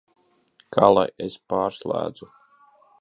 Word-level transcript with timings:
Kā 0.77 0.87
lai 0.95 1.03
es 1.27 1.35
pārslēdzu? 1.53 2.31